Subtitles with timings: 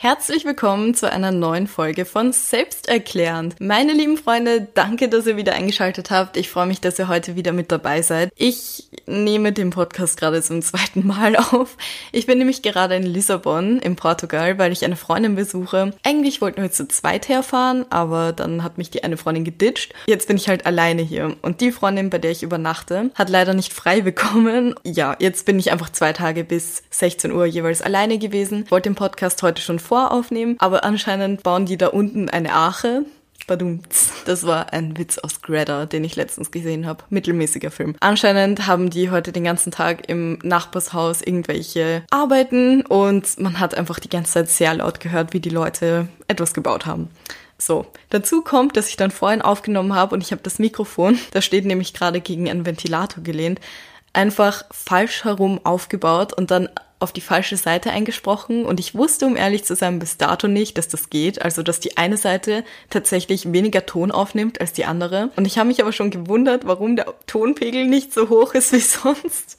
[0.00, 3.56] Herzlich willkommen zu einer neuen Folge von Selbsterklärend.
[3.58, 6.36] Meine lieben Freunde, danke, dass ihr wieder eingeschaltet habt.
[6.36, 8.30] Ich freue mich, dass ihr heute wieder mit dabei seid.
[8.36, 11.76] Ich nehme den Podcast gerade zum zweiten Mal auf.
[12.12, 15.92] Ich bin nämlich gerade in Lissabon in Portugal, weil ich eine Freundin besuche.
[16.04, 19.94] Eigentlich wollten wir zu zweit herfahren, aber dann hat mich die eine Freundin geditcht.
[20.06, 21.34] Jetzt bin ich halt alleine hier.
[21.42, 24.76] Und die Freundin, bei der ich übernachte, hat leider nicht frei bekommen.
[24.84, 28.64] Ja, jetzt bin ich einfach zwei Tage bis 16 Uhr jeweils alleine gewesen.
[28.70, 33.04] Wollte den Podcast heute schon voraufnehmen, aber anscheinend bauen die da unten eine Arche.
[33.46, 34.12] Badumts.
[34.26, 37.04] Das war ein Witz aus Greta, den ich letztens gesehen habe.
[37.08, 37.96] Mittelmäßiger Film.
[38.00, 43.98] Anscheinend haben die heute den ganzen Tag im Nachbarshaus irgendwelche Arbeiten und man hat einfach
[43.98, 47.08] die ganze Zeit sehr laut gehört, wie die Leute etwas gebaut haben.
[47.56, 51.44] So, dazu kommt, dass ich dann vorhin aufgenommen habe und ich habe das Mikrofon, das
[51.44, 53.60] steht nämlich gerade gegen einen Ventilator gelehnt,
[54.12, 56.68] einfach falsch herum aufgebaut und dann
[57.00, 60.78] auf die falsche Seite eingesprochen und ich wusste, um ehrlich zu sein, bis dato nicht,
[60.78, 61.42] dass das geht.
[61.42, 65.30] Also, dass die eine Seite tatsächlich weniger Ton aufnimmt als die andere.
[65.36, 68.80] Und ich habe mich aber schon gewundert, warum der Tonpegel nicht so hoch ist wie
[68.80, 69.58] sonst.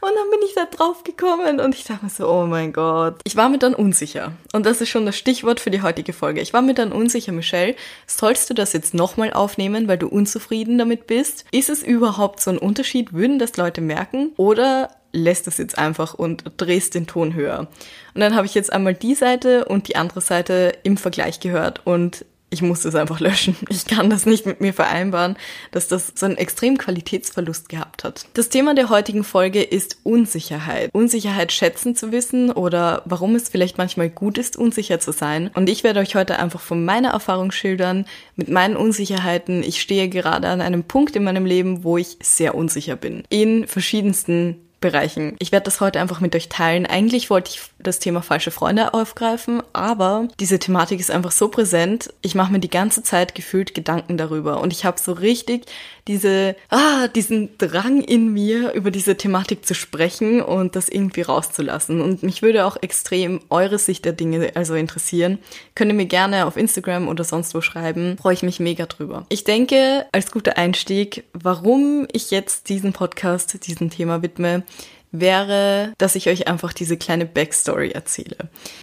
[0.00, 3.16] Und dann bin ich da drauf gekommen und ich dachte mir so, oh mein Gott.
[3.24, 4.32] Ich war mir dann unsicher.
[4.52, 6.40] Und das ist schon das Stichwort für die heutige Folge.
[6.40, 7.74] Ich war mir dann unsicher, Michelle,
[8.06, 11.44] sollst du das jetzt nochmal aufnehmen, weil du unzufrieden damit bist?
[11.50, 13.12] Ist es überhaupt so ein Unterschied?
[13.12, 14.32] Würden das Leute merken?
[14.36, 17.68] Oder lässt es jetzt einfach und drehst den Ton höher?
[18.14, 21.86] Und dann habe ich jetzt einmal die Seite und die andere Seite im Vergleich gehört
[21.86, 23.56] und ich muss das einfach löschen.
[23.68, 25.36] Ich kann das nicht mit mir vereinbaren,
[25.70, 28.26] dass das so einen extremen Qualitätsverlust gehabt hat.
[28.34, 30.90] Das Thema der heutigen Folge ist Unsicherheit.
[30.92, 35.50] Unsicherheit schätzen zu wissen oder warum es vielleicht manchmal gut ist, unsicher zu sein.
[35.54, 39.62] Und ich werde euch heute einfach von meiner Erfahrung schildern, mit meinen Unsicherheiten.
[39.62, 43.24] Ich stehe gerade an einem Punkt in meinem Leben, wo ich sehr unsicher bin.
[43.28, 45.36] In verschiedensten Bereichen.
[45.38, 46.86] Ich werde das heute einfach mit euch teilen.
[46.86, 52.12] Eigentlich wollte ich das Thema falsche Freunde aufgreifen, aber diese Thematik ist einfach so präsent.
[52.22, 55.66] Ich mache mir die ganze Zeit gefühlt Gedanken darüber und ich habe so richtig
[56.06, 62.00] diese ah diesen Drang in mir über diese Thematik zu sprechen und das irgendwie rauszulassen
[62.00, 65.38] und mich würde auch extrem eure Sicht der Dinge also interessieren.
[65.74, 68.16] Könnt ihr mir gerne auf Instagram oder sonst wo schreiben.
[68.18, 69.26] Freue ich mich mega drüber.
[69.28, 74.64] Ich denke, als guter Einstieg, warum ich jetzt diesen Podcast diesem Thema widme,
[75.10, 78.36] wäre, dass ich euch einfach diese kleine Backstory erzähle.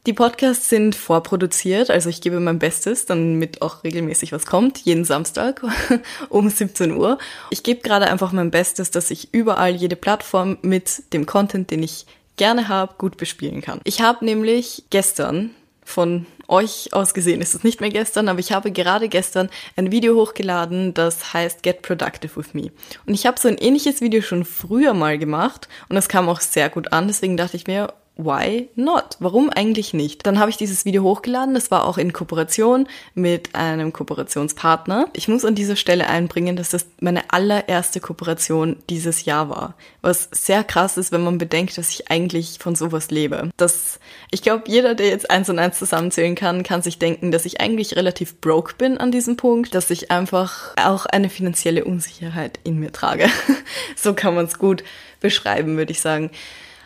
[0.06, 5.06] Die Podcasts sind vorproduziert, also ich gebe mein Bestes, damit auch regelmäßig was kommt, jeden
[5.06, 5.62] Samstag
[6.30, 7.18] um 17 Uhr.
[7.50, 11.84] Ich gebe gerade einfach mein Bestes, dass ich überall jede Plattform mit dem Content, den
[11.84, 12.06] ich
[12.38, 13.80] gerne habe, gut bespielen kann.
[13.84, 15.52] Ich habe nämlich gestern
[15.84, 19.92] von euch aus gesehen ist es nicht mehr gestern, aber ich habe gerade gestern ein
[19.92, 22.72] Video hochgeladen, das heißt Get Productive with Me.
[23.06, 26.42] Und ich habe so ein ähnliches Video schon früher mal gemacht und das kam auch
[26.42, 29.18] sehr gut an, deswegen dachte ich mir, why not?
[29.20, 30.26] Warum eigentlich nicht?
[30.26, 31.54] Dann habe ich dieses Video hochgeladen.
[31.54, 35.10] Das war auch in Kooperation mit einem Kooperationspartner.
[35.14, 39.76] Ich muss an dieser Stelle einbringen, dass das meine allererste Kooperation dieses Jahr war.
[40.02, 43.50] Was sehr krass ist, wenn man bedenkt, dass ich eigentlich von sowas lebe.
[43.58, 44.00] Das,
[44.32, 47.60] ich glaube, jeder, der jetzt eins und eins zusammenzählen kann, kann sich denken, dass ich
[47.60, 52.80] eigentlich relativ broke bin an diesem Punkt, dass ich einfach auch eine finanzielle Unsicherheit in
[52.80, 53.28] mir trage.
[53.96, 54.84] so kann man es gut
[55.20, 56.32] beschreiben, würde ich sagen.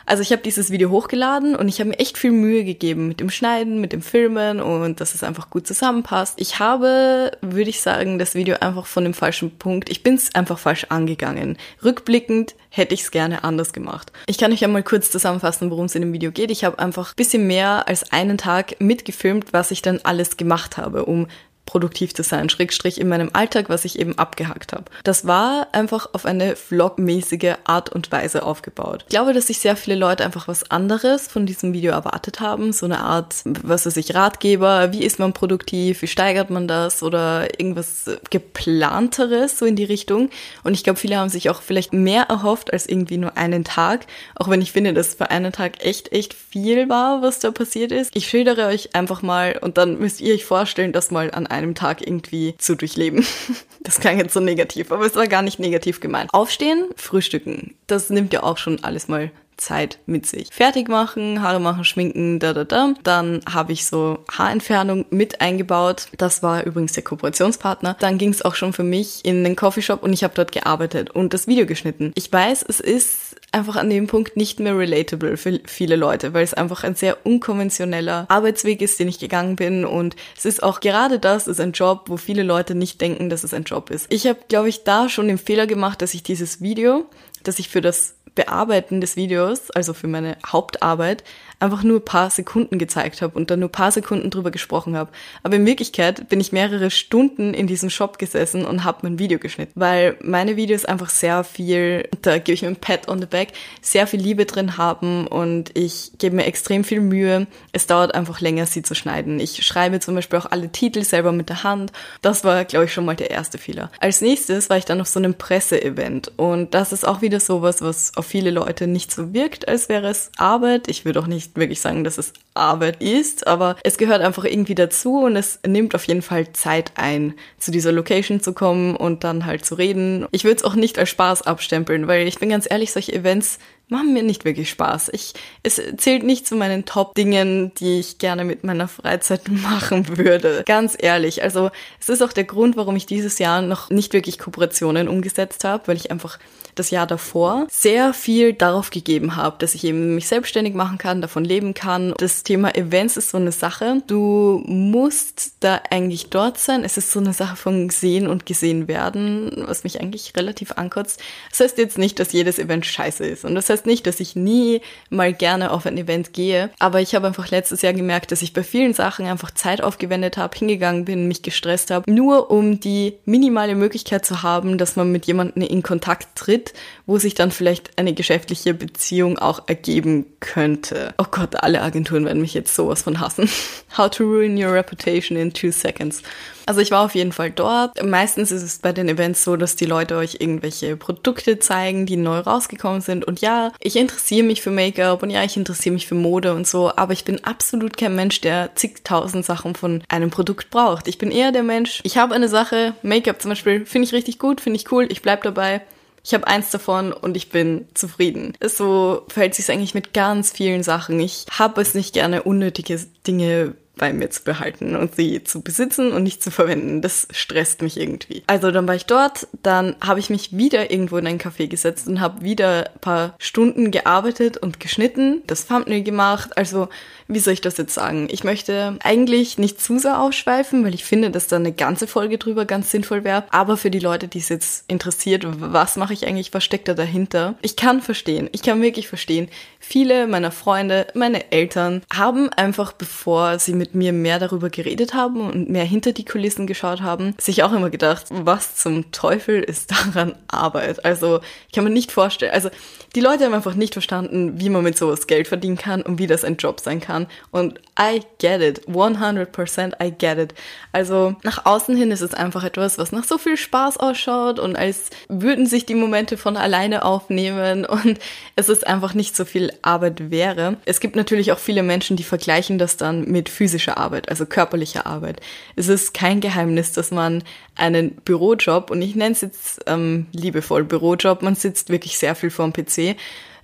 [0.09, 3.19] Also ich habe dieses Video hochgeladen und ich habe mir echt viel Mühe gegeben mit
[3.19, 6.41] dem Schneiden, mit dem Filmen und dass es einfach gut zusammenpasst.
[6.41, 10.33] Ich habe, würde ich sagen, das Video einfach von dem falschen Punkt, ich bin es
[10.33, 11.57] einfach falsch angegangen.
[11.83, 14.11] Rückblickend hätte ich es gerne anders gemacht.
[14.25, 16.49] Ich kann euch einmal kurz zusammenfassen, worum es in dem Video geht.
[16.49, 21.05] Ich habe einfach bisschen mehr als einen Tag mitgefilmt, was ich dann alles gemacht habe,
[21.05, 21.27] um
[21.69, 24.85] produktiv zu sein, Schrägstrich in meinem Alltag, was ich eben abgehackt habe.
[25.03, 29.03] Das war einfach auf eine vlogmäßige Art und Weise aufgebaut.
[29.03, 32.73] Ich glaube, dass sich sehr viele Leute einfach was anderes von diesem Video erwartet haben,
[32.73, 37.03] so eine Art, was weiß ich, Ratgeber, wie ist man produktiv, wie steigert man das
[37.03, 40.31] oder irgendwas geplanteres so in die Richtung.
[40.63, 44.07] Und ich glaube, viele haben sich auch vielleicht mehr erhofft als irgendwie nur einen Tag,
[44.35, 47.91] auch wenn ich finde, dass für einen Tag echt, echt viel war, was da passiert
[47.91, 48.15] ist.
[48.15, 51.58] Ich schildere euch einfach mal und dann müsst ihr euch vorstellen, dass mal an einem
[51.59, 53.25] einem Tag irgendwie zu durchleben.
[53.81, 56.33] Das klang jetzt so negativ, aber es war gar nicht negativ gemeint.
[56.33, 57.75] Aufstehen, frühstücken.
[57.87, 60.49] Das nimmt ja auch schon alles mal Zeit mit sich.
[60.51, 62.93] Fertig machen, Haare machen, schminken, da da da.
[63.03, 66.07] Dann habe ich so Haarentfernung mit eingebaut.
[66.17, 67.95] Das war übrigens der Kooperationspartner.
[67.99, 71.11] Dann ging es auch schon für mich in den Coffeeshop und ich habe dort gearbeitet
[71.11, 72.11] und das Video geschnitten.
[72.15, 76.43] Ich weiß, es ist einfach an dem Punkt nicht mehr relatable für viele Leute, weil
[76.43, 80.79] es einfach ein sehr unkonventioneller Arbeitsweg ist, den ich gegangen bin und es ist auch
[80.79, 84.07] gerade das ist ein Job, wo viele Leute nicht denken, dass es ein Job ist.
[84.09, 87.05] Ich habe, glaube ich, da schon den Fehler gemacht, dass ich dieses Video,
[87.43, 91.25] das ich für das Bearbeiten des Videos, also für meine Hauptarbeit,
[91.59, 95.11] einfach nur paar Sekunden gezeigt habe und dann nur paar Sekunden drüber gesprochen habe.
[95.43, 99.39] Aber in Wirklichkeit bin ich mehrere Stunden in diesem Shop gesessen und habe mein Video
[99.39, 103.25] geschnitten, weil meine Videos einfach sehr viel, da gebe ich mir ein Pat on the
[103.25, 103.49] back,
[103.81, 107.47] sehr viel Liebe drin haben und ich gebe mir extrem viel Mühe.
[107.73, 109.39] Es dauert einfach länger, sie zu schneiden.
[109.39, 111.91] Ich schreibe zum Beispiel auch alle Titel selber mit der Hand.
[112.21, 113.91] Das war, glaube ich, schon mal der erste Fehler.
[113.99, 117.81] Als nächstes war ich dann auf so einem Presseevent und das ist auch wieder sowas,
[117.81, 120.87] was auf viele Leute nicht so wirkt, als wäre es Arbeit.
[120.87, 124.75] Ich würde auch nicht wirklich sagen, dass es Arbeit ist, aber es gehört einfach irgendwie
[124.75, 129.23] dazu und es nimmt auf jeden Fall Zeit ein, zu dieser Location zu kommen und
[129.23, 130.27] dann halt zu reden.
[130.31, 133.59] Ich würde es auch nicht als Spaß abstempeln, weil ich bin ganz ehrlich, solche Events
[133.89, 135.09] machen mir nicht wirklich Spaß.
[135.13, 140.63] Ich, es zählt nicht zu meinen Top-Dingen, die ich gerne mit meiner Freizeit machen würde.
[140.65, 141.43] Ganz ehrlich.
[141.43, 145.63] Also, es ist auch der Grund, warum ich dieses Jahr noch nicht wirklich Kooperationen umgesetzt
[145.63, 146.37] habe, weil ich einfach
[146.79, 151.21] das Jahr davor sehr viel darauf gegeben habe, dass ich eben mich selbstständig machen kann,
[151.21, 152.13] davon leben kann.
[152.17, 154.01] Das Thema Events ist so eine Sache.
[154.07, 156.83] Du musst da eigentlich dort sein.
[156.83, 161.21] Es ist so eine Sache von sehen und gesehen werden, was mich eigentlich relativ ankotzt.
[161.49, 163.45] Das heißt jetzt nicht, dass jedes Event scheiße ist.
[163.45, 166.69] Und das heißt nicht, dass ich nie mal gerne auf ein Event gehe.
[166.79, 170.37] Aber ich habe einfach letztes Jahr gemerkt, dass ich bei vielen Sachen einfach Zeit aufgewendet
[170.37, 175.11] habe, hingegangen bin, mich gestresst habe, nur um die minimale Möglichkeit zu haben, dass man
[175.11, 176.68] mit jemandem in Kontakt tritt,
[177.05, 181.13] wo sich dann vielleicht eine geschäftliche Beziehung auch ergeben könnte.
[181.17, 183.49] Oh Gott, alle Agenturen werden mich jetzt sowas von hassen.
[183.97, 186.21] How to ruin your reputation in two seconds.
[186.69, 188.03] Also ich war auf jeden Fall dort.
[188.05, 192.15] Meistens ist es bei den Events so, dass die Leute euch irgendwelche Produkte zeigen, die
[192.15, 193.25] neu rausgekommen sind.
[193.25, 196.67] Und ja, ich interessiere mich für Make-up und ja, ich interessiere mich für Mode und
[196.67, 201.07] so, aber ich bin absolut kein Mensch, der zigtausend Sachen von einem Produkt braucht.
[201.07, 204.37] Ich bin eher der Mensch, ich habe eine Sache, Make-up zum Beispiel, finde ich richtig
[204.37, 205.81] gut, finde ich cool, ich bleib dabei
[206.23, 208.53] ich habe eins davon und ich bin zufrieden.
[208.61, 211.19] So verhält sich eigentlich mit ganz vielen Sachen.
[211.19, 216.11] Ich habe es nicht gerne, unnötige Dinge bei mir zu behalten und sie zu besitzen
[216.11, 217.01] und nicht zu verwenden.
[217.03, 218.43] Das stresst mich irgendwie.
[218.47, 222.07] Also dann war ich dort, dann habe ich mich wieder irgendwo in ein Café gesetzt
[222.07, 226.57] und habe wieder ein paar Stunden gearbeitet und geschnitten, das Thumbnail gemacht.
[226.57, 226.89] Also
[227.27, 228.27] wie soll ich das jetzt sagen?
[228.31, 232.39] Ich möchte eigentlich nicht zu sehr ausschweifen, weil ich finde, dass da eine ganze Folge
[232.39, 233.43] drüber ganz sinnvoll wäre.
[233.51, 236.95] Aber für die Leute, die es jetzt interessiert, was mache ich eigentlich, was steckt da
[236.95, 237.55] dahinter?
[237.61, 239.49] Ich kann verstehen, ich kann wirklich verstehen.
[239.79, 245.41] Viele meiner Freunde, meine Eltern haben einfach, bevor sie mit mir mehr darüber geredet haben
[245.41, 249.91] und mehr hinter die Kulissen geschaut haben, sich auch immer gedacht, was zum Teufel ist
[249.91, 251.03] daran Arbeit?
[251.05, 252.69] Also ich kann mir nicht vorstellen, also
[253.15, 256.27] die Leute haben einfach nicht verstanden, wie man mit sowas Geld verdienen kann und wie
[256.27, 257.25] das ein Job sein kann.
[257.49, 258.87] Und I get it.
[258.87, 260.53] 100% I get it.
[260.91, 264.75] Also nach außen hin ist es einfach etwas, was nach so viel Spaß ausschaut und
[264.75, 268.19] als würden sich die Momente von alleine aufnehmen und
[268.55, 270.77] es ist einfach nicht so viel Arbeit wäre.
[270.85, 275.05] Es gibt natürlich auch viele Menschen, die vergleichen das dann mit physischer Arbeit, also körperlicher
[275.05, 275.39] Arbeit.
[275.75, 277.43] Es ist kein Geheimnis, dass man
[277.75, 282.49] einen Bürojob, und ich nenne es jetzt ähm, liebevoll Bürojob, man sitzt wirklich sehr viel
[282.49, 283.15] vor dem PC,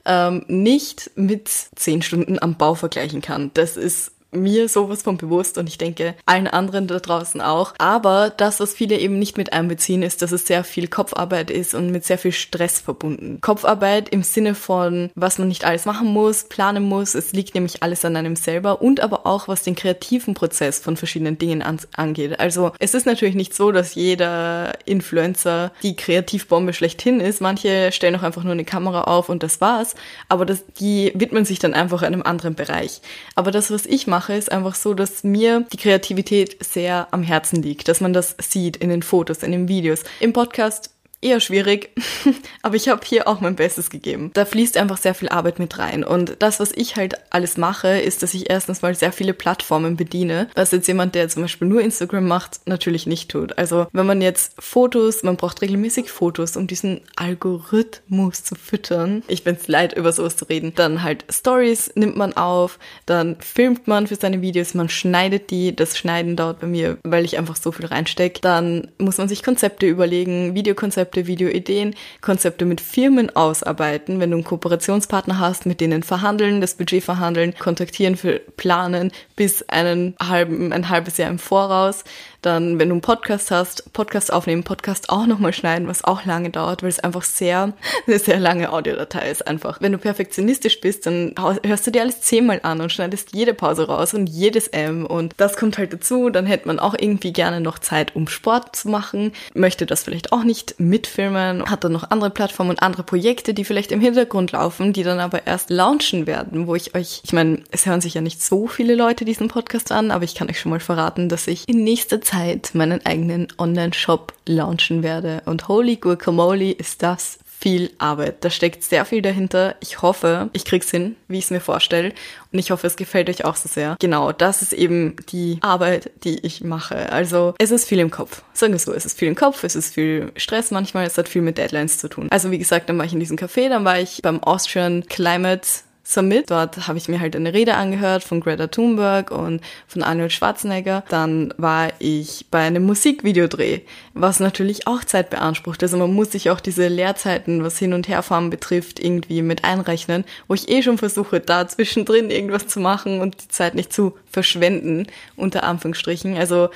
[0.06, 3.52] ähm, nicht mit zehn Stunden am Bau vergleichen kann.
[3.54, 7.74] Das ist mir sowas von bewusst und ich denke allen anderen da draußen auch.
[7.78, 11.74] Aber das, was viele eben nicht mit einbeziehen, ist, dass es sehr viel Kopfarbeit ist
[11.74, 13.40] und mit sehr viel Stress verbunden.
[13.42, 17.16] Kopfarbeit im Sinne von, was man nicht alles machen muss, planen muss.
[17.16, 20.98] Es liegt nämlich alles an einem selber und aber auch, was den kreativen Prozess von
[20.98, 22.40] verschiedenen Dingen an angeht.
[22.40, 27.42] Also es ist natürlich nicht so, dass jeder Influencer die Kreativbombe schlechthin ist.
[27.42, 29.96] Manche stellen auch einfach nur eine Kamera auf und das war's.
[30.30, 33.02] Aber das, die widmen sich dann einfach einem anderen Bereich.
[33.36, 37.24] Aber das, was ich mache, mache, ist einfach so, dass mir die Kreativität sehr am
[37.24, 40.04] Herzen liegt, dass man das sieht in den Fotos, in den Videos.
[40.20, 41.90] Im Podcast eher schwierig,
[42.62, 44.32] aber ich habe hier auch mein Bestes gegeben.
[44.34, 48.00] Da fließt einfach sehr viel Arbeit mit rein und das, was ich halt alles mache,
[48.00, 51.68] ist, dass ich erstens mal sehr viele Plattformen bediene, was jetzt jemand, der zum Beispiel
[51.68, 53.58] nur Instagram macht, natürlich nicht tut.
[53.58, 59.24] Also wenn man jetzt Fotos, man braucht regelmäßig Fotos, um diesen Algorithmus zu füttern.
[59.28, 60.74] Ich bin's leid, über sowas zu reden.
[60.76, 65.76] Dann halt Stories nimmt man auf, dann filmt man für seine Videos, man schneidet die.
[65.76, 68.42] Das Schneiden dauert bei mir, weil ich einfach so viel reinstecke.
[68.42, 74.38] Dann muss man sich Konzepte überlegen, Videokonzepte Konzepte, Videoideen, Konzepte mit Firmen ausarbeiten, wenn du
[74.38, 80.74] einen Kooperationspartner hast, mit denen verhandeln, das Budget verhandeln, kontaktieren für planen bis einen halben,
[80.74, 82.06] ein halbes Jahr im Voraus
[82.46, 86.52] Dann, wenn du einen Podcast hast, Podcast aufnehmen, Podcast auch nochmal schneiden, was auch lange
[86.52, 87.74] dauert, weil es einfach sehr,
[88.08, 89.82] eine sehr lange Audiodatei ist einfach.
[89.82, 91.34] Wenn du perfektionistisch bist, dann
[91.64, 95.34] hörst du dir alles zehnmal an und schneidest jede Pause raus und jedes M und
[95.38, 96.30] das kommt halt dazu.
[96.30, 100.32] Dann hätte man auch irgendwie gerne noch Zeit, um Sport zu machen, möchte das vielleicht
[100.32, 104.52] auch nicht mitfilmen, hat dann noch andere Plattformen und andere Projekte, die vielleicht im Hintergrund
[104.52, 108.14] laufen, die dann aber erst launchen werden, wo ich euch, ich meine, es hören sich
[108.14, 111.28] ja nicht so viele Leute diesen Podcast an, aber ich kann euch schon mal verraten,
[111.28, 112.35] dass ich in nächster Zeit
[112.74, 115.42] meinen eigenen Online-Shop launchen werde.
[115.46, 118.44] Und holy guacamole ist das viel Arbeit.
[118.44, 119.76] Da steckt sehr viel dahinter.
[119.80, 122.14] Ich hoffe, ich krieg's hin, wie ich es mir vorstelle.
[122.52, 123.96] Und ich hoffe, es gefällt euch auch so sehr.
[124.00, 127.12] Genau, das ist eben die Arbeit, die ich mache.
[127.12, 128.44] Also es ist viel im Kopf.
[128.54, 131.30] Sagen wir so, es ist viel im Kopf, es ist viel Stress manchmal, es hat
[131.30, 132.28] viel mit Deadlines zu tun.
[132.30, 135.68] Also wie gesagt, dann war ich in diesem Café, dann war ich beim Austrian Climate
[136.06, 136.50] Summit.
[136.50, 141.04] Dort habe ich mir halt eine Rede angehört von Greta Thunberg und von Arnold Schwarzenegger.
[141.10, 143.82] Dann war ich bei einem Musikvideodreh,
[144.14, 145.82] was natürlich auch Zeit beansprucht.
[145.82, 150.24] Also man muss sich auch diese Leerzeiten, was Hin- und Herfahren betrifft, irgendwie mit einrechnen,
[150.48, 154.16] wo ich eh schon versuche, da zwischendrin irgendwas zu machen und die Zeit nicht zu
[154.30, 156.38] verschwenden, unter Anführungsstrichen.
[156.38, 156.70] Also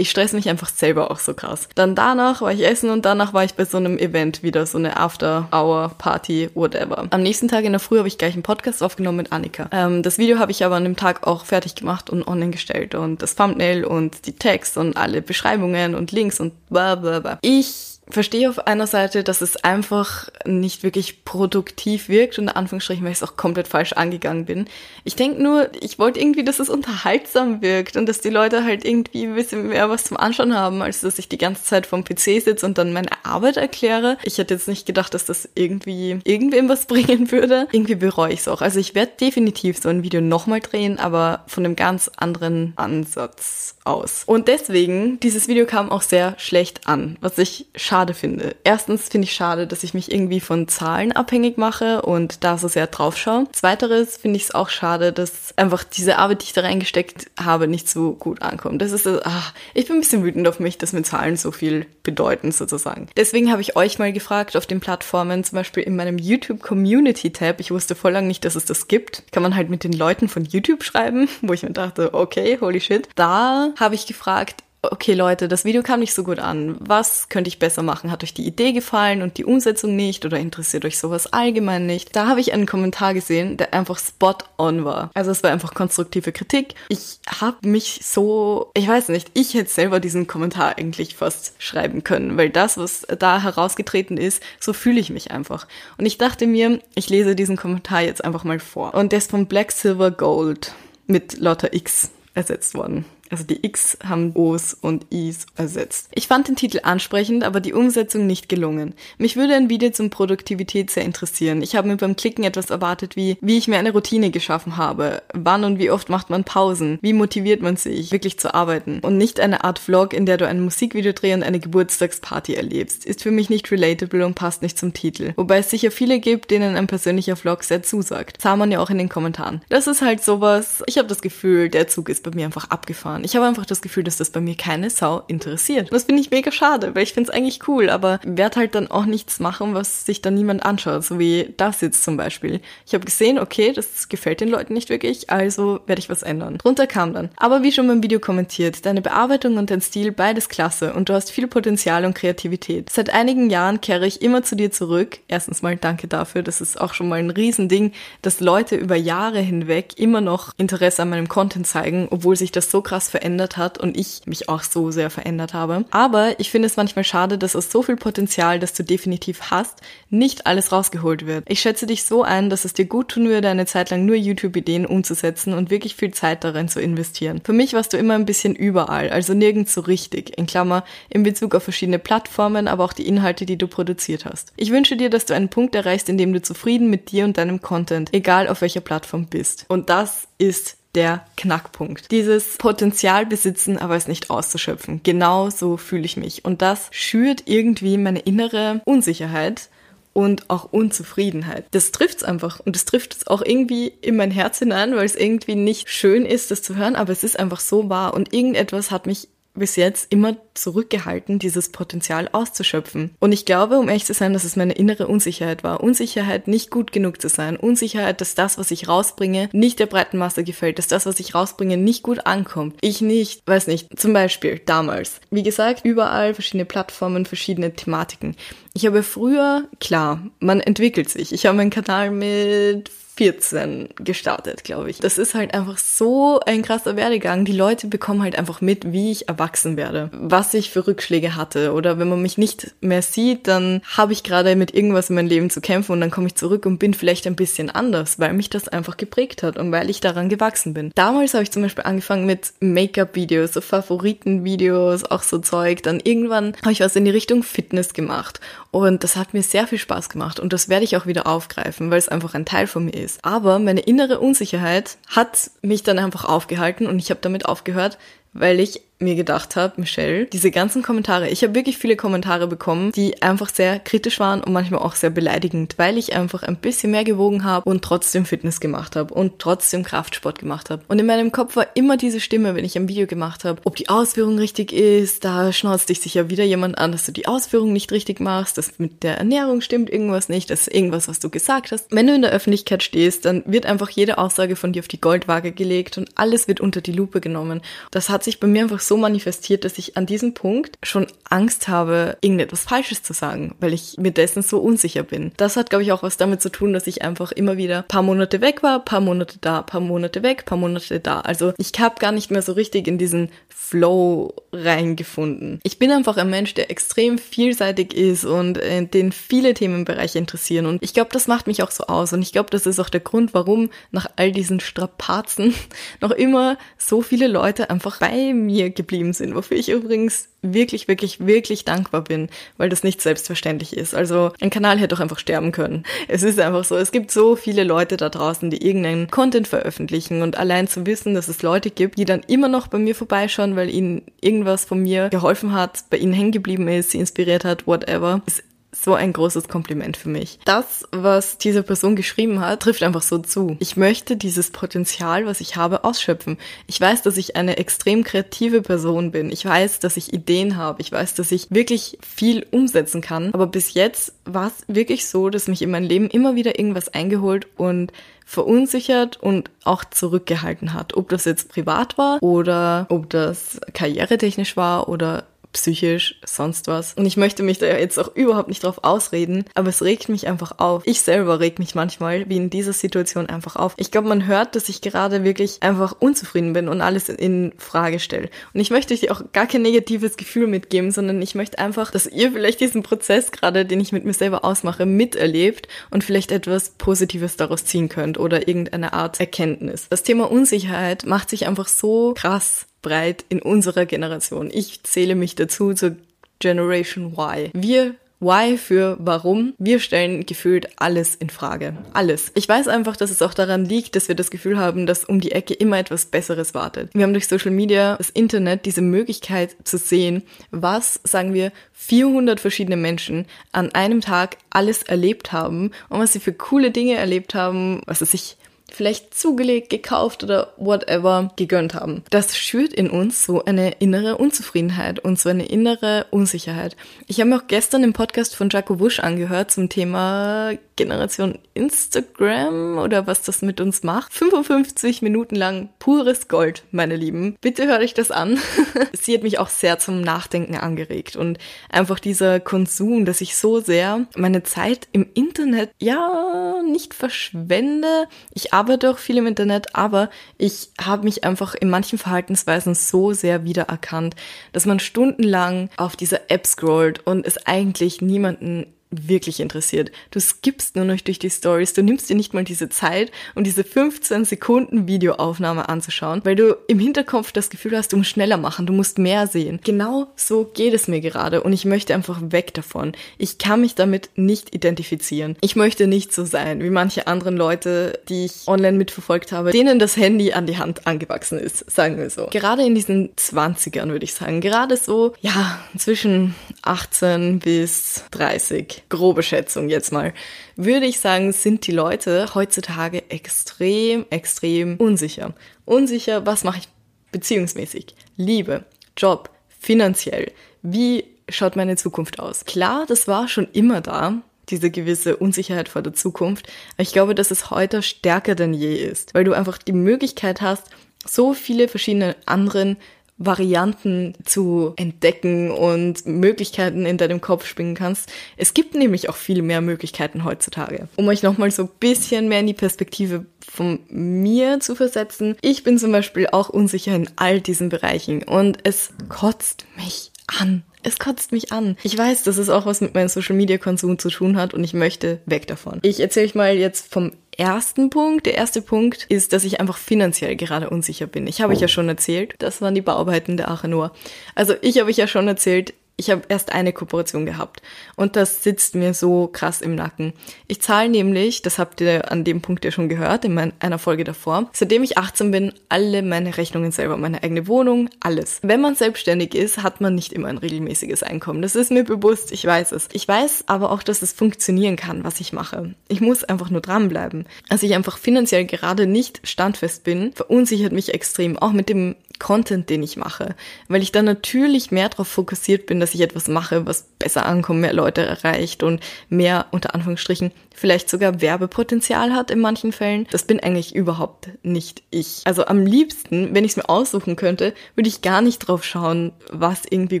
[0.00, 1.68] ich stress mich einfach selber auch so krass.
[1.74, 4.78] Dann danach war ich essen und danach war ich bei so einem Event wieder, so
[4.78, 7.06] eine After-Hour-Party, whatever.
[7.10, 9.68] Am nächsten Tag in der Früh habe ich gleich einen Podcast aufgenommen mit Annika.
[9.72, 12.94] Ähm, das Video habe ich aber an dem Tag auch fertig gemacht und online gestellt
[12.94, 17.38] und das Thumbnail und die Text und alle Beschreibungen und Links und bla bla bla.
[17.42, 23.12] Ich verstehe auf einer Seite, dass es einfach nicht wirklich produktiv wirkt, unter Anführungsstrichen, weil
[23.12, 24.66] ich es auch komplett falsch angegangen bin.
[25.04, 28.84] Ich denke nur, ich wollte irgendwie, dass es unterhaltsam wirkt und dass die Leute halt
[28.84, 32.04] irgendwie ein bisschen mehr was zum Anschauen haben, als dass ich die ganze Zeit vom
[32.04, 34.18] PC sitze und dann meine Arbeit erkläre.
[34.24, 37.66] Ich hätte jetzt nicht gedacht, dass das irgendwie irgendwem was bringen würde.
[37.72, 38.62] Irgendwie bereue ich es auch.
[38.62, 43.76] Also ich werde definitiv so ein Video nochmal drehen, aber von einem ganz anderen Ansatz
[43.84, 44.24] aus.
[44.26, 48.56] Und deswegen, dieses Video kam auch sehr schlecht an, was ich schade finde.
[48.64, 52.68] Erstens finde ich schade, dass ich mich irgendwie von Zahlen abhängig mache und da so
[52.68, 53.46] sehr drauf schaue.
[53.52, 57.68] Zweiteres finde ich es auch schade, dass einfach diese Arbeit, die ich da reingesteckt habe,
[57.68, 58.82] nicht so gut ankommt.
[58.82, 61.86] Das ist, ach, ich bin ein bisschen wütend auf mich, dass mir Zahlen so viel
[62.02, 63.08] bedeuten sozusagen.
[63.16, 67.30] Deswegen habe ich euch mal gefragt auf den Plattformen, zum Beispiel in meinem YouTube Community
[67.32, 67.60] Tab.
[67.60, 69.24] Ich wusste voll lang nicht, dass es das gibt.
[69.32, 72.80] Kann man halt mit den Leuten von YouTube schreiben, wo ich mir dachte, okay, holy
[72.80, 73.08] shit.
[73.14, 76.76] Da habe ich gefragt, okay Leute, das Video kam nicht so gut an.
[76.80, 78.10] Was könnte ich besser machen?
[78.10, 82.16] Hat euch die Idee gefallen und die Umsetzung nicht oder interessiert euch sowas allgemein nicht?
[82.16, 85.10] Da habe ich einen Kommentar gesehen, der einfach spot on war.
[85.14, 86.74] Also es war einfach konstruktive Kritik.
[86.88, 92.02] Ich habe mich so, ich weiß nicht, ich hätte selber diesen Kommentar eigentlich fast schreiben
[92.04, 95.66] können, weil das, was da herausgetreten ist, so fühle ich mich einfach.
[95.98, 98.94] Und ich dachte mir, ich lese diesen Kommentar jetzt einfach mal vor.
[98.94, 100.72] Und der ist von Black Silver Gold
[101.06, 103.04] mit lauter X ersetzt worden.
[103.30, 106.08] Also die X haben O's und I's ersetzt.
[106.14, 108.94] Ich fand den Titel ansprechend, aber die Umsetzung nicht gelungen.
[109.18, 111.62] Mich würde ein Video zum Produktivität sehr interessieren.
[111.62, 115.22] Ich habe mir beim Klicken etwas erwartet wie, wie ich mir eine Routine geschaffen habe.
[115.32, 116.98] Wann und wie oft macht man Pausen?
[117.02, 118.98] Wie motiviert man sich, wirklich zu arbeiten?
[119.00, 123.04] Und nicht eine Art Vlog, in der du ein Musikvideo drehst und eine Geburtstagsparty erlebst.
[123.04, 125.32] Ist für mich nicht relatable und passt nicht zum Titel.
[125.36, 128.42] Wobei es sicher viele gibt, denen ein persönlicher Vlog sehr zusagt.
[128.42, 129.60] Sah man ja auch in den Kommentaren.
[129.68, 133.19] Das ist halt sowas, ich habe das Gefühl, der Zug ist bei mir einfach abgefahren
[133.20, 133.24] anschauen.
[133.24, 135.92] Ich habe einfach das Gefühl, dass das bei mir keine Sau interessiert.
[135.92, 138.90] Das finde ich mega schade, weil ich finde es eigentlich cool, aber werde halt dann
[138.90, 142.60] auch nichts machen, was sich dann niemand anschaut, so wie das jetzt zum Beispiel.
[142.86, 146.58] Ich habe gesehen, okay, das gefällt den Leuten nicht wirklich, also werde ich was ändern.
[146.58, 147.30] Drunter kam dann.
[147.36, 151.14] Aber wie schon beim Video kommentiert, deine Bearbeitung und dein Stil beides klasse und du
[151.14, 152.90] hast viel Potenzial und Kreativität.
[152.90, 155.18] Seit einigen Jahren kehre ich immer zu dir zurück.
[155.28, 159.40] Erstens mal danke dafür, das ist auch schon mal ein Riesending, dass Leute über Jahre
[159.40, 163.78] hinweg immer noch Interesse an meinem Content zeigen, obwohl sich das so krass verändert hat
[163.78, 165.84] und ich mich auch so sehr verändert habe.
[165.90, 169.80] Aber ich finde es manchmal schade, dass aus so viel Potenzial, das du definitiv hast,
[170.08, 171.44] nicht alles rausgeholt wird.
[171.48, 174.16] Ich schätze dich so ein, dass es dir gut tun würde, eine Zeit lang nur
[174.16, 177.40] YouTube-Ideen umzusetzen und wirklich viel Zeit darin zu investieren.
[177.44, 181.22] Für mich warst du immer ein bisschen überall, also nirgends so richtig, in Klammer, in
[181.22, 184.52] Bezug auf verschiedene Plattformen, aber auch die Inhalte, die du produziert hast.
[184.56, 187.36] Ich wünsche dir, dass du einen Punkt erreichst, in dem du zufrieden mit dir und
[187.36, 189.64] deinem Content, egal auf welcher Plattform bist.
[189.68, 192.10] Und das ist der Knackpunkt.
[192.10, 195.02] Dieses Potenzial besitzen, aber es nicht auszuschöpfen.
[195.02, 196.44] Genau so fühle ich mich.
[196.44, 199.68] Und das schürt irgendwie meine innere Unsicherheit
[200.12, 201.66] und auch Unzufriedenheit.
[201.70, 205.14] Das trifft's einfach und es trifft es auch irgendwie in mein Herz hinein, weil es
[205.14, 208.90] irgendwie nicht schön ist, das zu hören, aber es ist einfach so wahr und irgendetwas
[208.90, 213.14] hat mich bis jetzt immer zurückgehalten, dieses Potenzial auszuschöpfen.
[213.18, 215.82] Und ich glaube, um ehrlich zu sein, dass es meine innere Unsicherheit war.
[215.82, 217.56] Unsicherheit, nicht gut genug zu sein.
[217.56, 221.34] Unsicherheit, dass das, was ich rausbringe, nicht der breiten Masse gefällt, dass das, was ich
[221.34, 222.76] rausbringe, nicht gut ankommt.
[222.80, 225.20] Ich nicht, weiß nicht, zum Beispiel damals.
[225.30, 228.36] Wie gesagt, überall verschiedene Plattformen, verschiedene Thematiken.
[228.72, 231.32] Ich habe früher, klar, man entwickelt sich.
[231.32, 234.98] Ich habe meinen Kanal mit 14 gestartet, glaube ich.
[234.98, 237.44] Das ist halt einfach so ein krasser Werdegang.
[237.44, 241.74] Die Leute bekommen halt einfach mit, wie ich erwachsen werde, was ich für Rückschläge hatte.
[241.74, 245.28] Oder wenn man mich nicht mehr sieht, dann habe ich gerade mit irgendwas in meinem
[245.28, 248.32] Leben zu kämpfen und dann komme ich zurück und bin vielleicht ein bisschen anders, weil
[248.32, 250.90] mich das einfach geprägt hat und weil ich daran gewachsen bin.
[250.94, 255.82] Damals habe ich zum Beispiel angefangen mit Make-up-Videos, so Favoriten-Videos, auch so Zeug.
[255.82, 259.66] Dann irgendwann habe ich was in die Richtung Fitness gemacht und das hat mir sehr
[259.66, 262.66] viel Spaß gemacht und das werde ich auch wieder aufgreifen, weil es einfach ein Teil
[262.66, 263.24] von mir ist ist.
[263.24, 267.98] Aber meine innere Unsicherheit hat mich dann einfach aufgehalten und ich habe damit aufgehört,
[268.32, 272.92] weil ich mir gedacht habe, Michelle, diese ganzen Kommentare, ich habe wirklich viele Kommentare bekommen,
[272.92, 276.90] die einfach sehr kritisch waren und manchmal auch sehr beleidigend, weil ich einfach ein bisschen
[276.90, 280.82] mehr gewogen habe und trotzdem Fitness gemacht habe und trotzdem Kraftsport gemacht habe.
[280.88, 283.76] Und in meinem Kopf war immer diese Stimme, wenn ich ein Video gemacht habe, ob
[283.76, 287.72] die Ausführung richtig ist, da schnauzt dich sicher wieder jemand an, dass du die Ausführung
[287.72, 291.30] nicht richtig machst, dass mit der Ernährung stimmt irgendwas nicht, das ist irgendwas, was du
[291.30, 291.86] gesagt hast.
[291.90, 295.00] Wenn du in der Öffentlichkeit stehst, dann wird einfach jede Aussage von dir auf die
[295.00, 297.62] Goldwaage gelegt und alles wird unter die Lupe genommen.
[297.90, 301.06] Das hat sich bei mir einfach so so manifestiert, dass ich an diesem Punkt schon
[301.28, 305.30] Angst habe, irgendetwas Falsches zu sagen, weil ich mir dessen so unsicher bin.
[305.36, 308.02] Das hat, glaube ich, auch was damit zu tun, dass ich einfach immer wieder paar
[308.02, 311.20] Monate weg war, paar Monate da, paar Monate weg, paar Monate da.
[311.20, 313.30] Also ich habe gar nicht mehr so richtig in diesen
[313.70, 315.60] Flow reingefunden.
[315.62, 320.66] Ich bin einfach ein Mensch, der extrem vielseitig ist und äh, den viele Themenbereiche interessieren.
[320.66, 322.12] Und ich glaube, das macht mich auch so aus.
[322.12, 325.54] Und ich glaube, das ist auch der Grund, warum nach all diesen Strapazen
[326.00, 329.34] noch immer so viele Leute einfach bei mir geblieben sind.
[329.34, 333.94] Wofür ich übrigens wirklich, wirklich, wirklich dankbar bin, weil das nicht selbstverständlich ist.
[333.94, 335.84] Also ein Kanal hätte doch einfach sterben können.
[336.08, 340.22] Es ist einfach so, es gibt so viele Leute da draußen, die irgendeinen Content veröffentlichen
[340.22, 343.54] und allein zu wissen, dass es Leute gibt, die dann immer noch bei mir vorbeischauen,
[343.56, 347.66] weil ihnen irgendwas von mir geholfen hat, bei ihnen hängen geblieben ist, sie inspiriert hat,
[347.66, 350.38] whatever, ist so ein großes Kompliment für mich.
[350.44, 353.56] Das, was diese Person geschrieben hat, trifft einfach so zu.
[353.58, 356.38] Ich möchte dieses Potenzial, was ich habe, ausschöpfen.
[356.66, 359.30] Ich weiß, dass ich eine extrem kreative Person bin.
[359.30, 360.80] Ich weiß, dass ich Ideen habe.
[360.80, 363.32] Ich weiß, dass ich wirklich viel umsetzen kann.
[363.32, 366.88] Aber bis jetzt war es wirklich so, dass mich in mein Leben immer wieder irgendwas
[366.88, 367.92] eingeholt und
[368.30, 370.96] verunsichert und auch zurückgehalten hat.
[370.96, 376.94] Ob das jetzt privat war oder ob das karrieretechnisch war oder psychisch, sonst was.
[376.94, 380.26] Und ich möchte mich da jetzt auch überhaupt nicht drauf ausreden, aber es regt mich
[380.26, 380.82] einfach auf.
[380.86, 383.74] Ich selber reg mich manchmal, wie in dieser Situation, einfach auf.
[383.76, 388.00] Ich glaube, man hört, dass ich gerade wirklich einfach unzufrieden bin und alles in Frage
[388.00, 388.30] stelle.
[388.54, 392.06] Und ich möchte euch auch gar kein negatives Gefühl mitgeben, sondern ich möchte einfach, dass
[392.06, 396.70] ihr vielleicht diesen Prozess gerade, den ich mit mir selber ausmache, miterlebt und vielleicht etwas
[396.70, 399.88] Positives daraus ziehen könnt oder irgendeine Art Erkenntnis.
[399.88, 404.50] Das Thema Unsicherheit macht sich einfach so krass breit in unserer Generation.
[404.52, 405.96] Ich zähle mich dazu zur
[406.38, 407.50] Generation Y.
[407.52, 409.54] Wir Why für warum.
[409.56, 411.78] Wir stellen gefühlt alles in Frage.
[411.94, 412.30] Alles.
[412.34, 415.20] Ich weiß einfach, dass es auch daran liegt, dass wir das Gefühl haben, dass um
[415.20, 416.90] die Ecke immer etwas Besseres wartet.
[416.92, 422.40] Wir haben durch Social Media, das Internet, diese Möglichkeit zu sehen, was, sagen wir, 400
[422.40, 427.34] verschiedene Menschen an einem Tag alles erlebt haben und was sie für coole Dinge erlebt
[427.34, 428.36] haben, was es sich
[428.74, 432.02] vielleicht zugelegt, gekauft oder whatever gegönnt haben.
[432.10, 436.76] Das schürt in uns so eine innere Unzufriedenheit und so eine innere Unsicherheit.
[437.06, 442.78] Ich habe mir auch gestern im Podcast von Jaco Wusch angehört zum Thema Generation Instagram
[442.78, 444.14] oder was das mit uns macht.
[444.14, 447.36] 55 Minuten lang pures Gold, meine Lieben.
[447.42, 448.38] Bitte hört euch das an.
[448.98, 451.36] Sie hat mich auch sehr zum Nachdenken angeregt und
[451.68, 458.06] einfach dieser Konsum, dass ich so sehr meine Zeit im Internet ja nicht verschwende.
[458.32, 463.12] Ich arbeite auch viel im Internet, aber ich habe mich einfach in manchen Verhaltensweisen so
[463.12, 464.16] sehr wiedererkannt,
[464.52, 469.90] dass man stundenlang auf dieser App scrollt und es eigentlich niemanden wirklich interessiert.
[470.10, 473.44] Du skippst nur noch durch die Stories, du nimmst dir nicht mal diese Zeit, um
[473.44, 478.36] diese 15 Sekunden Videoaufnahme anzuschauen, weil du im Hinterkopf das Gefühl hast, du musst schneller
[478.36, 479.60] machen, du musst mehr sehen.
[479.62, 482.92] Genau so geht es mir gerade und ich möchte einfach weg davon.
[483.18, 485.36] Ich kann mich damit nicht identifizieren.
[485.40, 489.78] Ich möchte nicht so sein wie manche anderen Leute, die ich online mitverfolgt habe, denen
[489.78, 492.26] das Handy an die Hand angewachsen ist, sagen wir so.
[492.30, 499.22] Gerade in diesen 20ern würde ich sagen, gerade so, ja, zwischen 18 bis 30 grobe
[499.22, 500.12] Schätzung jetzt mal,
[500.56, 505.34] würde ich sagen, sind die Leute heutzutage extrem, extrem unsicher.
[505.64, 506.68] Unsicher, was mache ich
[507.12, 507.94] beziehungsmäßig?
[508.16, 508.64] Liebe,
[508.96, 510.32] Job, finanziell.
[510.62, 512.44] Wie schaut meine Zukunft aus?
[512.44, 516.48] Klar, das war schon immer da, diese gewisse Unsicherheit vor der Zukunft.
[516.74, 520.40] Aber ich glaube, dass es heute stärker denn je ist, weil du einfach die Möglichkeit
[520.40, 520.64] hast,
[521.06, 522.76] so viele verschiedene anderen
[523.20, 528.10] Varianten zu entdecken und Möglichkeiten in deinem Kopf spinnen kannst.
[528.38, 530.88] Es gibt nämlich auch viel mehr Möglichkeiten heutzutage.
[530.96, 535.36] Um euch nochmal so ein bisschen mehr in die Perspektive von mir zu versetzen.
[535.42, 540.62] Ich bin zum Beispiel auch unsicher in all diesen Bereichen und es kotzt mich an.
[540.82, 541.76] Es kotzt mich an.
[541.82, 544.64] Ich weiß, dass es auch was mit meinem Social Media Konsum zu tun hat und
[544.64, 545.80] ich möchte weg davon.
[545.82, 548.26] Ich erzähle euch mal jetzt vom ersten Punkt.
[548.26, 551.26] Der erste Punkt ist, dass ich einfach finanziell gerade unsicher bin.
[551.26, 553.92] Ich habe euch ja schon erzählt, das waren die Bauarbeiten der Achenor.
[554.34, 557.60] Also ich habe euch ja schon erzählt, ich habe erst eine Kooperation gehabt
[557.94, 560.14] und das sitzt mir so krass im Nacken.
[560.48, 563.78] Ich zahle nämlich, das habt ihr an dem Punkt ja schon gehört, in mein, einer
[563.78, 568.40] Folge davor, seitdem ich 18 bin, alle meine Rechnungen selber, meine eigene Wohnung, alles.
[568.42, 571.42] Wenn man selbstständig ist, hat man nicht immer ein regelmäßiges Einkommen.
[571.42, 572.88] Das ist mir bewusst, ich weiß es.
[572.92, 575.74] Ich weiß aber auch, dass es funktionieren kann, was ich mache.
[575.88, 577.26] Ich muss einfach nur dranbleiben.
[577.50, 582.70] Als ich einfach finanziell gerade nicht standfest bin, verunsichert mich extrem, auch mit dem Content,
[582.70, 583.34] den ich mache,
[583.66, 587.60] weil ich dann natürlich mehr darauf fokussiert bin, dass ich etwas mache, was besser ankommt,
[587.60, 590.30] mehr Leute erreicht und mehr unter Anführungsstrichen
[590.60, 593.06] vielleicht sogar Werbepotenzial hat in manchen Fällen.
[593.10, 595.22] Das bin eigentlich überhaupt nicht ich.
[595.24, 599.12] Also am liebsten, wenn ich es mir aussuchen könnte, würde ich gar nicht drauf schauen,
[599.30, 600.00] was irgendwie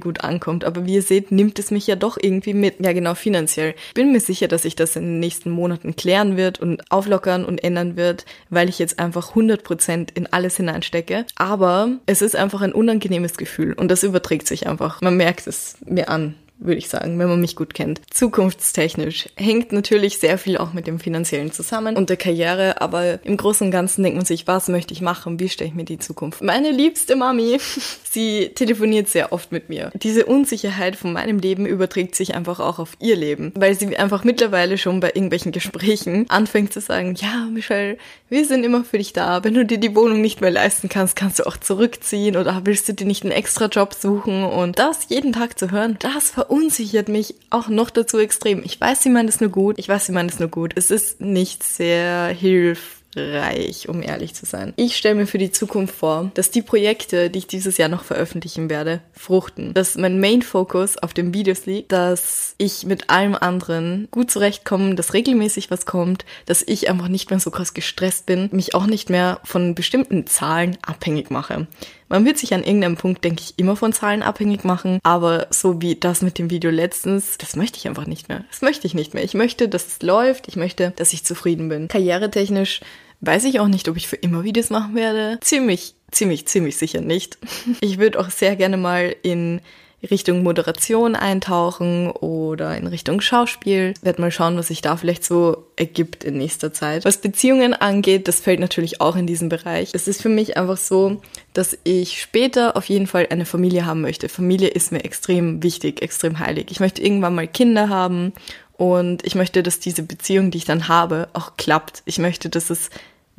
[0.00, 0.64] gut ankommt.
[0.64, 2.84] Aber wie ihr seht, nimmt es mich ja doch irgendwie mit.
[2.84, 3.74] Ja, genau, finanziell.
[3.94, 7.64] Bin mir sicher, dass sich das in den nächsten Monaten klären wird und auflockern und
[7.64, 11.24] ändern wird, weil ich jetzt einfach 100% in alles hineinstecke.
[11.36, 15.00] Aber es ist einfach ein unangenehmes Gefühl und das überträgt sich einfach.
[15.00, 18.00] Man merkt es mir an würde ich sagen, wenn man mich gut kennt.
[18.10, 23.36] Zukunftstechnisch hängt natürlich sehr viel auch mit dem Finanziellen zusammen und der Karriere, aber im
[23.36, 25.98] Großen und Ganzen denkt man sich, was möchte ich machen, wie stelle ich mir die
[25.98, 26.42] Zukunft.
[26.42, 27.58] Meine liebste Mami,
[28.10, 29.90] sie telefoniert sehr oft mit mir.
[29.94, 34.24] Diese Unsicherheit von meinem Leben überträgt sich einfach auch auf ihr Leben, weil sie einfach
[34.24, 37.96] mittlerweile schon bei irgendwelchen Gesprächen anfängt zu sagen, ja, Michelle,
[38.28, 39.42] wir sind immer für dich da.
[39.42, 42.88] Wenn du dir die Wohnung nicht mehr leisten kannst, kannst du auch zurückziehen oder willst
[42.88, 47.08] du dir nicht einen extra Job suchen und das jeden Tag zu hören, das verunsichert
[47.08, 48.64] mich auch noch dazu extrem.
[48.64, 49.78] Ich weiß, sie meint es nur gut.
[49.78, 50.72] Ich weiß, sie meint es nur gut.
[50.74, 54.72] Es ist nicht sehr hilfreich, um ehrlich zu sein.
[54.74, 58.02] Ich stelle mir für die Zukunft vor, dass die Projekte, die ich dieses Jahr noch
[58.02, 59.74] veröffentlichen werde, fruchten.
[59.74, 65.14] Dass mein Main-Focus auf den Videos liegt, dass ich mit allem anderen gut zurechtkomme, dass
[65.14, 69.08] regelmäßig was kommt, dass ich einfach nicht mehr so krass gestresst bin, mich auch nicht
[69.08, 71.68] mehr von bestimmten Zahlen abhängig mache.
[72.10, 75.80] Man wird sich an irgendeinem Punkt, denke ich, immer von Zahlen abhängig machen, aber so
[75.80, 78.44] wie das mit dem Video letztens, das möchte ich einfach nicht mehr.
[78.50, 79.22] Das möchte ich nicht mehr.
[79.22, 80.48] Ich möchte, dass es läuft.
[80.48, 81.86] Ich möchte, dass ich zufrieden bin.
[81.86, 82.80] Karrieretechnisch
[83.20, 85.38] weiß ich auch nicht, ob ich für immer Videos machen werde.
[85.40, 87.38] Ziemlich, ziemlich, ziemlich sicher nicht.
[87.80, 89.60] Ich würde auch sehr gerne mal in
[90.08, 93.94] Richtung Moderation eintauchen oder in Richtung Schauspiel.
[93.96, 97.04] Ich werde mal schauen, was sich da vielleicht so ergibt in nächster Zeit.
[97.04, 99.90] Was Beziehungen angeht, das fällt natürlich auch in diesen Bereich.
[99.92, 101.20] Es ist für mich einfach so,
[101.52, 104.28] dass ich später auf jeden Fall eine Familie haben möchte.
[104.28, 106.68] Familie ist mir extrem wichtig, extrem heilig.
[106.70, 108.32] Ich möchte irgendwann mal Kinder haben
[108.76, 112.02] und ich möchte, dass diese Beziehung, die ich dann habe, auch klappt.
[112.06, 112.88] Ich möchte, dass es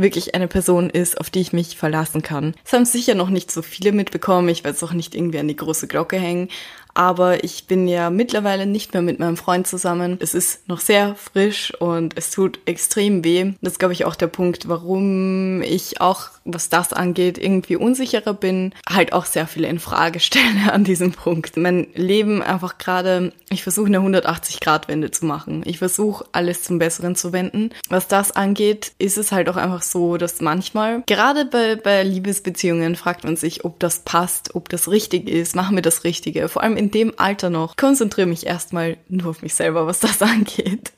[0.01, 2.53] wirklich eine Person ist, auf die ich mich verlassen kann.
[2.65, 4.49] Es haben sicher noch nicht so viele mitbekommen.
[4.49, 6.49] Ich werde es auch nicht irgendwie an die große Glocke hängen
[6.93, 10.17] aber ich bin ja mittlerweile nicht mehr mit meinem Freund zusammen.
[10.19, 13.53] Es ist noch sehr frisch und es tut extrem weh.
[13.61, 18.33] Das ist, glaube ich, auch der Punkt, warum ich auch, was das angeht, irgendwie unsicherer
[18.33, 18.73] bin.
[18.89, 21.57] Halt auch sehr viele in Frage stelle an diesem Punkt.
[21.57, 25.63] Mein Leben einfach gerade, ich versuche eine 180-Grad-Wende zu machen.
[25.65, 27.69] Ich versuche alles zum Besseren zu wenden.
[27.89, 32.95] Was das angeht, ist es halt auch einfach so, dass manchmal, gerade bei, bei Liebesbeziehungen,
[32.95, 36.47] fragt man sich, ob das passt, ob das richtig ist, machen wir das Richtige.
[36.47, 37.77] Vor allem in dem Alter noch.
[37.77, 40.91] Konzentriere mich erstmal nur auf mich selber, was das angeht.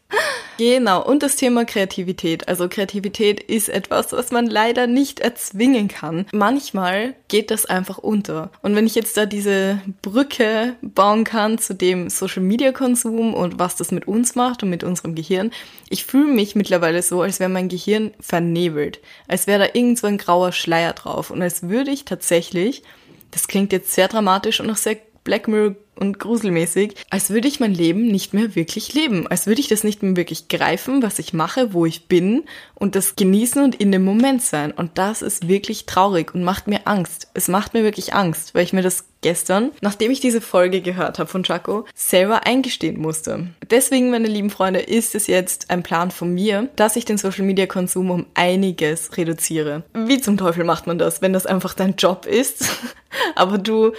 [0.58, 2.48] Genau, und das Thema Kreativität.
[2.48, 6.28] Also Kreativität ist etwas, was man leider nicht erzwingen kann.
[6.32, 8.52] Manchmal geht das einfach unter.
[8.62, 13.91] Und wenn ich jetzt da diese Brücke bauen kann zu dem Social-Media-Konsum und was das
[13.91, 15.52] mit uns macht und mit unserem Gehirn,
[15.89, 19.00] ich fühle mich mittlerweile so, als wäre mein Gehirn vernebelt.
[19.28, 21.32] Als wäre da irgend so ein grauer Schleier drauf.
[21.32, 22.84] Und als würde ich tatsächlich,
[23.32, 27.60] das klingt jetzt sehr dramatisch und auch sehr Black Mirror und gruselmäßig, als würde ich
[27.60, 31.20] mein Leben nicht mehr wirklich leben, als würde ich das nicht mehr wirklich greifen, was
[31.20, 32.44] ich mache, wo ich bin
[32.76, 34.72] und das genießen und in dem Moment sein.
[34.72, 37.30] Und das ist wirklich traurig und macht mir Angst.
[37.34, 41.20] Es macht mir wirklich Angst, weil ich mir das gestern, nachdem ich diese Folge gehört
[41.20, 43.48] habe von Chaco, selber eingestehen musste.
[43.70, 47.46] Deswegen, meine lieben Freunde, ist es jetzt ein Plan von mir, dass ich den Social
[47.46, 49.84] Media Konsum um einiges reduziere.
[49.94, 52.70] Wie zum Teufel macht man das, wenn das einfach dein Job ist,
[53.36, 53.94] aber du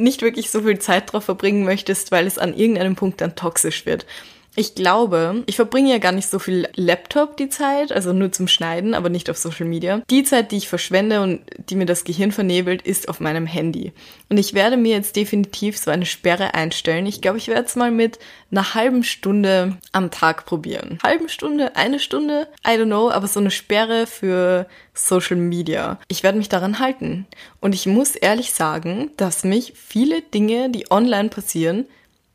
[0.00, 3.86] nicht wirklich so viel Zeit drauf verbringen möchtest, weil es an irgendeinem Punkt dann toxisch
[3.86, 4.06] wird.
[4.60, 8.46] Ich glaube, ich verbringe ja gar nicht so viel Laptop die Zeit, also nur zum
[8.46, 10.02] Schneiden, aber nicht auf Social Media.
[10.10, 13.94] Die Zeit, die ich verschwende und die mir das Gehirn vernebelt, ist auf meinem Handy.
[14.28, 17.06] Und ich werde mir jetzt definitiv so eine Sperre einstellen.
[17.06, 18.18] Ich glaube, ich werde es mal mit
[18.50, 20.98] einer halben Stunde am Tag probieren.
[21.02, 25.98] Halben Stunde, eine Stunde, I don't know, aber so eine Sperre für Social Media.
[26.08, 27.26] Ich werde mich daran halten.
[27.60, 31.86] Und ich muss ehrlich sagen, dass mich viele Dinge, die online passieren,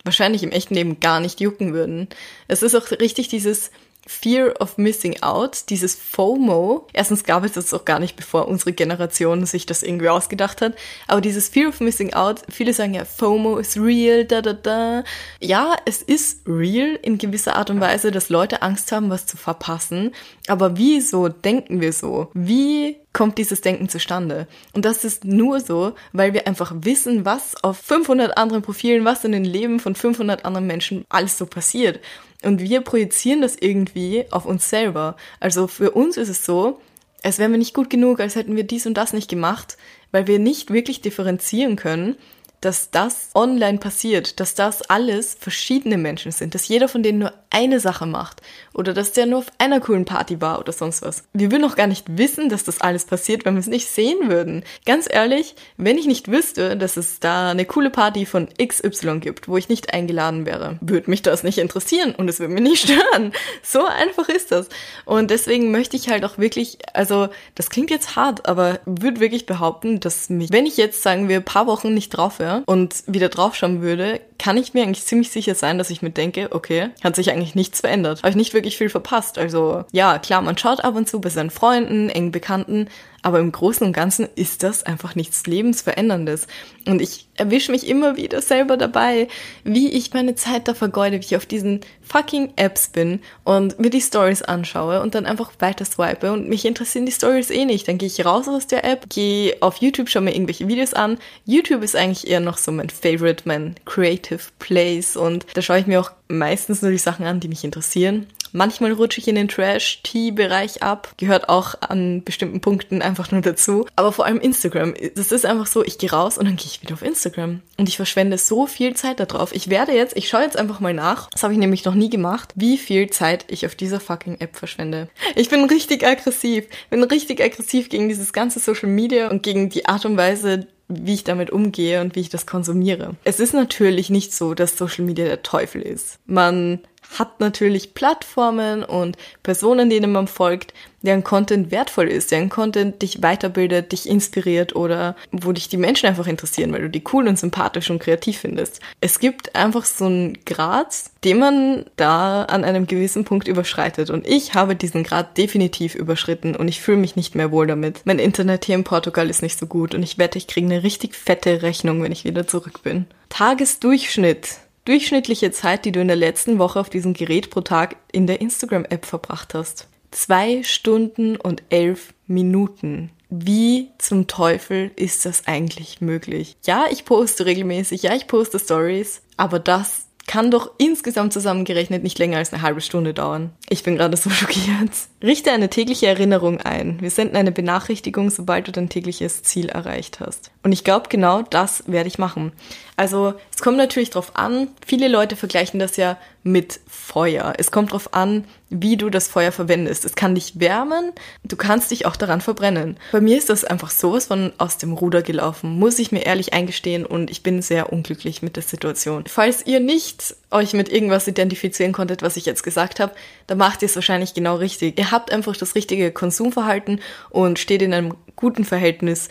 [0.05, 2.07] wahrscheinlich im echten Leben gar nicht jucken würden.
[2.47, 3.71] Es ist auch richtig dieses
[4.07, 6.87] Fear of Missing Out, dieses FOMO.
[6.93, 10.75] Erstens gab es das auch gar nicht, bevor unsere Generation sich das irgendwie ausgedacht hat.
[11.07, 15.03] Aber dieses Fear of Missing Out, viele sagen ja, FOMO ist real, da, da, da.
[15.41, 19.37] Ja, es ist real in gewisser Art und Weise, dass Leute Angst haben, was zu
[19.37, 20.11] verpassen.
[20.47, 22.29] Aber wieso denken wir so?
[22.35, 24.45] Wie kommt dieses Denken zustande?
[24.73, 29.23] Und das ist nur so, weil wir einfach wissen, was auf 500 anderen Profilen, was
[29.23, 32.01] in den Leben von 500 anderen Menschen alles so passiert.
[32.43, 35.15] Und wir projizieren das irgendwie auf uns selber.
[35.39, 36.79] Also für uns ist es so,
[37.23, 39.77] als wären wir nicht gut genug, als hätten wir dies und das nicht gemacht,
[40.11, 42.17] weil wir nicht wirklich differenzieren können
[42.61, 47.33] dass das online passiert, dass das alles verschiedene Menschen sind, dass jeder von denen nur
[47.49, 48.41] eine Sache macht
[48.73, 51.23] oder dass der nur auf einer coolen Party war oder sonst was.
[51.33, 54.29] Wir würden auch gar nicht wissen, dass das alles passiert, wenn wir es nicht sehen
[54.29, 54.63] würden.
[54.85, 59.47] Ganz ehrlich, wenn ich nicht wüsste, dass es da eine coole Party von XY gibt,
[59.47, 62.83] wo ich nicht eingeladen wäre, würde mich das nicht interessieren und es würde mich nicht
[62.89, 63.31] stören.
[63.63, 64.67] So einfach ist das.
[65.05, 69.45] Und deswegen möchte ich halt auch wirklich, also das klingt jetzt hart, aber würde wirklich
[69.45, 73.29] behaupten, dass mich, wenn ich jetzt sagen wir, paar Wochen nicht drauf wäre, und wieder
[73.29, 77.15] draufschauen würde, kann ich mir eigentlich ziemlich sicher sein, dass ich mir denke, okay, hat
[77.15, 78.19] sich eigentlich nichts verändert.
[78.19, 79.37] Habe ich nicht wirklich viel verpasst.
[79.37, 82.87] Also ja, klar, man schaut ab und zu bei seinen Freunden, engen Bekannten,
[83.25, 86.45] aber im Großen und Ganzen ist das einfach nichts Lebensveränderndes.
[86.87, 89.27] Und ich erwische mich immer wieder selber dabei,
[89.63, 93.89] wie ich meine Zeit da vergeude, wie ich auf diesen fucking Apps bin und mir
[93.89, 97.87] die Stories anschaue und dann einfach weiter swipe und mich interessieren die Stories eh nicht.
[97.87, 101.17] Dann gehe ich raus aus der App, gehe auf YouTube, schaue mir irgendwelche Videos an.
[101.45, 105.87] YouTube ist eigentlich eher noch so mein Favorite, mein Creative Place und da schaue ich
[105.87, 108.27] mir auch meistens nur die Sachen an, die mich interessieren.
[108.55, 113.85] Manchmal rutsche ich in den Trash-Tea-Bereich ab, gehört auch an bestimmten Punkten einfach nur dazu.
[113.97, 114.93] Aber vor allem Instagram.
[115.13, 117.59] Das ist einfach so, ich gehe raus und dann gehe ich wieder auf Instagram.
[117.77, 119.53] Und ich verschwende so viel Zeit darauf.
[119.53, 122.09] Ich werde jetzt, ich schaue jetzt einfach mal nach, das habe ich nämlich noch nie
[122.09, 125.09] gemacht, wie viel Zeit ich auf dieser fucking App verschwende.
[125.35, 129.85] Ich bin richtig aggressiv, bin richtig aggressiv gegen dieses ganze Social Media und gegen die
[129.85, 133.15] Art und Weise, wie ich damit umgehe und wie ich das konsumiere.
[133.23, 136.19] Es ist natürlich nicht so, dass Social Media der Teufel ist.
[136.25, 136.79] Man
[137.17, 140.73] hat natürlich Plattformen und Personen, denen man folgt,
[141.05, 146.07] deren Content wertvoll ist, deren Content dich weiterbildet, dich inspiriert oder wo dich die Menschen
[146.07, 148.81] einfach interessieren, weil du die cool und sympathisch und kreativ findest.
[149.01, 154.27] Es gibt einfach so einen Grad, den man da an einem gewissen Punkt überschreitet und
[154.27, 158.01] ich habe diesen Grad definitiv überschritten und ich fühle mich nicht mehr wohl damit.
[158.05, 160.83] Mein Internet hier in Portugal ist nicht so gut und ich wette, ich kriege eine
[160.83, 163.05] richtig fette Rechnung, wenn ich wieder zurück bin.
[163.29, 168.27] Tagesdurchschnitt durchschnittliche Zeit, die du in der letzten Woche auf diesem Gerät pro Tag in
[168.27, 169.87] der Instagram-App verbracht hast.
[170.11, 173.11] Zwei Stunden und elf Minuten.
[173.29, 176.55] Wie zum Teufel ist das eigentlich möglich?
[176.63, 182.17] Ja, ich poste regelmäßig, ja, ich poste Stories, aber das kann doch insgesamt zusammengerechnet nicht
[182.17, 183.51] länger als eine halbe Stunde dauern.
[183.69, 184.91] Ich bin gerade so schockiert.
[185.23, 186.99] Richte eine tägliche Erinnerung ein.
[187.01, 190.51] Wir senden eine Benachrichtigung, sobald du dein tägliches Ziel erreicht hast.
[190.63, 192.53] Und ich glaube, genau das werde ich machen.
[192.97, 197.53] Also es kommt natürlich drauf an, viele Leute vergleichen das ja mit Feuer.
[197.57, 200.05] Es kommt drauf an, wie du das Feuer verwendest.
[200.05, 201.11] Es kann dich wärmen,
[201.43, 202.97] du kannst dich auch daran verbrennen.
[203.11, 206.53] Bei mir ist das einfach sowas von aus dem Ruder gelaufen, muss ich mir ehrlich
[206.53, 209.25] eingestehen und ich bin sehr unglücklich mit der Situation.
[209.27, 213.13] Falls ihr nicht euch mit irgendwas identifizieren konntet, was ich jetzt gesagt habe,
[213.47, 214.97] dann macht ihr es wahrscheinlich genau richtig.
[214.97, 219.29] Ihr habt einfach das richtige Konsumverhalten und steht in einem guten Verhältnis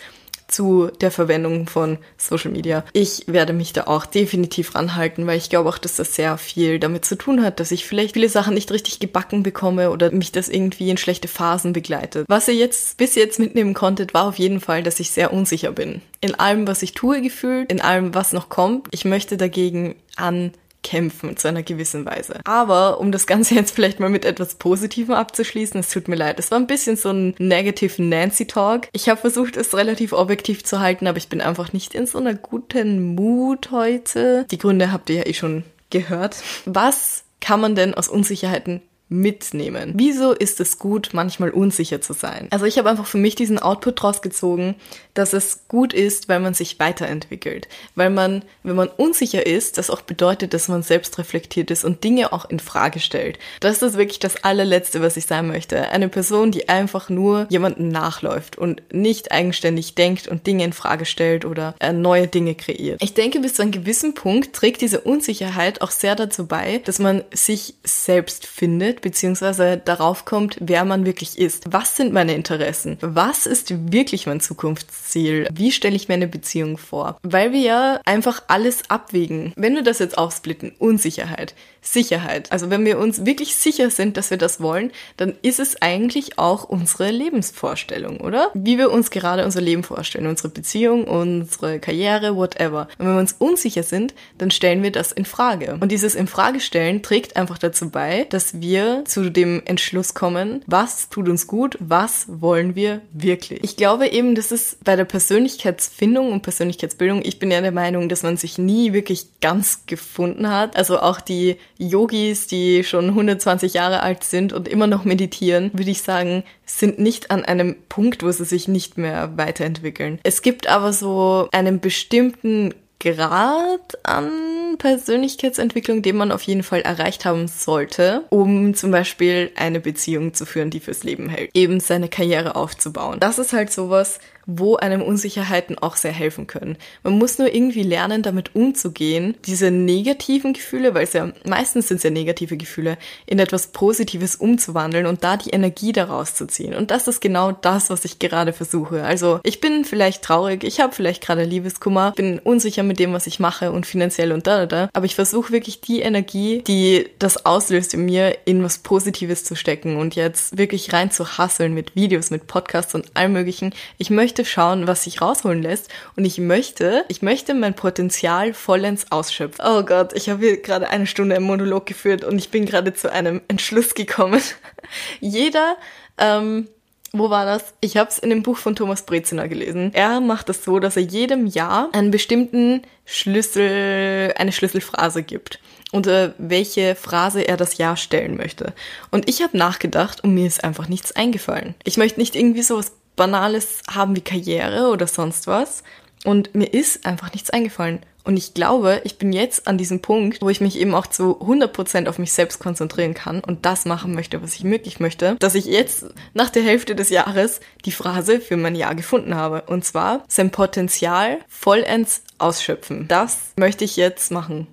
[0.48, 2.84] zu der Verwendung von Social Media.
[2.92, 6.78] Ich werde mich da auch definitiv ranhalten, weil ich glaube auch, dass das sehr viel
[6.78, 10.32] damit zu tun hat, dass ich vielleicht viele Sachen nicht richtig gebacken bekomme oder mich
[10.32, 12.26] das irgendwie in schlechte Phasen begleitet.
[12.28, 15.72] Was ihr jetzt bis jetzt mitnehmen konntet, war auf jeden Fall, dass ich sehr unsicher
[15.72, 16.02] bin.
[16.20, 18.88] In allem, was ich tue, gefühlt, in allem, was noch kommt.
[18.90, 20.52] Ich möchte dagegen an
[20.84, 22.38] kämpfen zu einer gewissen Weise.
[22.44, 26.38] Aber um das Ganze jetzt vielleicht mal mit etwas Positivem abzuschließen, es tut mir leid,
[26.38, 28.88] es war ein bisschen so ein Negative Nancy Talk.
[28.92, 32.18] Ich habe versucht, es relativ objektiv zu halten, aber ich bin einfach nicht in so
[32.18, 34.46] einer guten Mut heute.
[34.50, 36.36] Die Gründe habt ihr ja eh schon gehört.
[36.66, 38.82] Was kann man denn aus Unsicherheiten
[39.14, 39.92] mitnehmen.
[39.94, 42.48] Wieso ist es gut, manchmal unsicher zu sein?
[42.50, 44.74] Also ich habe einfach für mich diesen Output draus gezogen,
[45.14, 47.68] dass es gut ist, weil man sich weiterentwickelt.
[47.94, 52.02] Weil man, wenn man unsicher ist, das auch bedeutet, dass man selbst reflektiert ist und
[52.02, 53.38] Dinge auch in Frage stellt.
[53.60, 55.90] Das ist wirklich das allerletzte, was ich sein möchte.
[55.90, 61.04] Eine Person, die einfach nur jemanden nachläuft und nicht eigenständig denkt und Dinge in Frage
[61.04, 63.02] stellt oder äh, neue Dinge kreiert.
[63.02, 66.98] Ich denke, bis zu einem gewissen Punkt trägt diese Unsicherheit auch sehr dazu bei, dass
[66.98, 71.64] man sich selbst findet, beziehungsweise darauf kommt, wer man wirklich ist.
[71.70, 72.96] Was sind meine Interessen?
[73.02, 75.46] Was ist wirklich mein Zukunftsziel?
[75.52, 77.18] Wie stelle ich mir eine Beziehung vor?
[77.22, 79.52] Weil wir ja einfach alles abwägen.
[79.56, 82.50] Wenn wir das jetzt aufsplitten, Unsicherheit, Sicherheit.
[82.50, 86.38] Also wenn wir uns wirklich sicher sind, dass wir das wollen, dann ist es eigentlich
[86.38, 88.50] auch unsere Lebensvorstellung, oder?
[88.54, 92.88] Wie wir uns gerade unser Leben vorstellen, unsere Beziehung, unsere Karriere, whatever.
[92.98, 95.76] Und wenn wir uns unsicher sind, dann stellen wir das in Frage.
[95.78, 101.28] Und dieses Infragestellen trägt einfach dazu bei, dass wir zu dem Entschluss kommen, was tut
[101.28, 103.62] uns gut, was wollen wir wirklich.
[103.62, 108.08] Ich glaube eben, das ist bei der Persönlichkeitsfindung und Persönlichkeitsbildung, ich bin ja der Meinung,
[108.08, 110.76] dass man sich nie wirklich ganz gefunden hat.
[110.76, 115.90] Also auch die Yogis, die schon 120 Jahre alt sind und immer noch meditieren, würde
[115.90, 120.18] ich sagen, sind nicht an einem Punkt, wo sie sich nicht mehr weiterentwickeln.
[120.22, 127.24] Es gibt aber so einen bestimmten Grad an Persönlichkeitsentwicklung, den man auf jeden Fall erreicht
[127.24, 131.50] haben sollte, um zum Beispiel eine Beziehung zu führen, die fürs Leben hält.
[131.54, 133.20] Eben seine Karriere aufzubauen.
[133.20, 136.76] Das ist halt sowas, wo einem Unsicherheiten auch sehr helfen können.
[137.02, 141.98] Man muss nur irgendwie lernen, damit umzugehen, diese negativen Gefühle, weil es ja meistens sind
[141.98, 146.74] es ja negative Gefühle, in etwas Positives umzuwandeln und da die Energie daraus zu ziehen.
[146.74, 149.04] Und das ist genau das, was ich gerade versuche.
[149.04, 153.26] Also ich bin vielleicht traurig, ich habe vielleicht gerade Liebeskummer, bin unsicher mit dem, was
[153.26, 154.90] ich mache und finanziell und da, da, da.
[154.92, 159.54] Aber ich versuche wirklich die Energie, die das auslöst in mir, in was Positives zu
[159.54, 163.74] stecken und jetzt wirklich rein zu hasseln mit Videos, mit Podcasts und allem möglichen.
[163.98, 168.52] Ich möchte möchte schauen, was sich rausholen lässt und ich möchte, ich möchte mein Potenzial
[168.52, 169.64] vollends ausschöpfen.
[169.64, 172.92] Oh Gott, ich habe hier gerade eine Stunde im Monolog geführt und ich bin gerade
[172.94, 174.40] zu einem Entschluss gekommen.
[175.20, 175.76] Jeder
[176.18, 176.66] ähm,
[177.12, 177.74] wo war das?
[177.80, 179.92] Ich habe es in dem Buch von Thomas Breziner gelesen.
[179.94, 185.60] Er macht es das so, dass er jedem Jahr einen bestimmten Schlüssel, eine Schlüsselphrase gibt
[185.94, 188.72] unter welche Phrase er das Jahr stellen möchte.
[189.12, 191.76] Und ich habe nachgedacht und mir ist einfach nichts eingefallen.
[191.84, 195.82] Ich möchte nicht irgendwie sowas Banales haben wie Karriere oder sonst was.
[196.24, 198.00] Und mir ist einfach nichts eingefallen.
[198.24, 201.38] Und ich glaube, ich bin jetzt an diesem Punkt, wo ich mich eben auch zu
[201.42, 205.54] 100% auf mich selbst konzentrieren kann und das machen möchte, was ich wirklich möchte, dass
[205.54, 209.64] ich jetzt nach der Hälfte des Jahres die Phrase für mein Jahr gefunden habe.
[209.66, 213.06] Und zwar sein Potenzial vollends ausschöpfen.
[213.08, 214.66] Das möchte ich jetzt machen.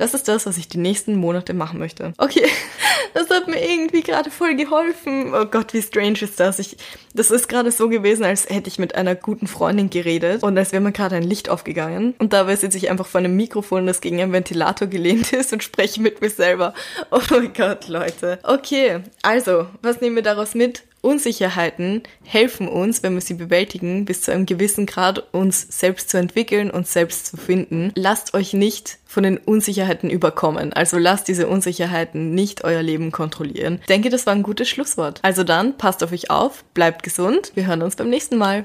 [0.00, 2.14] Das ist das, was ich die nächsten Monate machen möchte.
[2.16, 2.46] Okay,
[3.12, 5.34] das hat mir irgendwie gerade voll geholfen.
[5.34, 6.58] Oh Gott, wie strange ist das?
[6.58, 6.78] Ich,
[7.12, 10.72] das ist gerade so gewesen, als hätte ich mit einer guten Freundin geredet und als
[10.72, 12.14] wäre mir gerade ein Licht aufgegangen.
[12.18, 15.62] Und dabei sitze ich einfach vor einem Mikrofon, das gegen einen Ventilator gelehnt ist und
[15.62, 16.72] spreche mit mir selber.
[17.10, 18.38] Oh mein Gott, Leute.
[18.42, 20.82] Okay, also, was nehmen wir daraus mit?
[21.02, 26.18] Unsicherheiten helfen uns, wenn wir sie bewältigen, bis zu einem gewissen Grad uns selbst zu
[26.18, 27.92] entwickeln und selbst zu finden.
[27.94, 30.72] Lasst euch nicht von den Unsicherheiten überkommen.
[30.72, 33.78] Also lasst diese Unsicherheiten nicht euer Leben kontrollieren.
[33.80, 35.20] Ich denke, das war ein gutes Schlusswort.
[35.22, 37.52] Also dann, passt auf euch auf, bleibt gesund.
[37.54, 38.64] Wir hören uns beim nächsten Mal.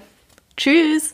[0.58, 1.14] Tschüss!